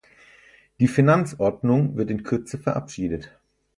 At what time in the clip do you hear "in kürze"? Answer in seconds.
2.09-2.57